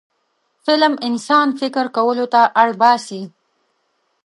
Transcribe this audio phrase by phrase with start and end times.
[0.65, 3.21] فلم انسان فکر کولو ته اړ باسي